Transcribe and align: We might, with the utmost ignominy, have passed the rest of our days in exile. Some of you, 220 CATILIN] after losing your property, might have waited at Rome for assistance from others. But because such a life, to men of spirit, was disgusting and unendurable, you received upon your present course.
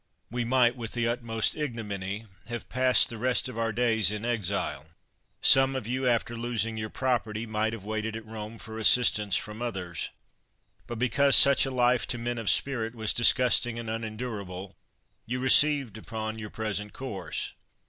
We 0.31 0.43
might, 0.43 0.75
with 0.75 0.93
the 0.93 1.07
utmost 1.07 1.55
ignominy, 1.55 2.25
have 2.47 2.67
passed 2.69 3.07
the 3.09 3.19
rest 3.19 3.47
of 3.47 3.55
our 3.55 3.71
days 3.71 4.09
in 4.09 4.25
exile. 4.25 4.87
Some 5.41 5.75
of 5.75 5.85
you, 5.85 5.99
220 6.05 6.09
CATILIN] 6.09 6.15
after 6.15 6.35
losing 6.41 6.77
your 6.77 6.89
property, 6.89 7.45
might 7.45 7.71
have 7.73 7.83
waited 7.85 8.15
at 8.15 8.25
Rome 8.25 8.57
for 8.57 8.79
assistance 8.79 9.35
from 9.35 9.61
others. 9.61 10.09
But 10.87 10.97
because 10.97 11.35
such 11.35 11.67
a 11.67 11.71
life, 11.71 12.07
to 12.07 12.17
men 12.17 12.39
of 12.39 12.49
spirit, 12.49 12.95
was 12.95 13.13
disgusting 13.13 13.77
and 13.77 13.91
unendurable, 13.91 14.75
you 15.27 15.39
received 15.39 15.99
upon 15.99 16.39
your 16.39 16.49
present 16.49 16.93
course. 16.93 17.53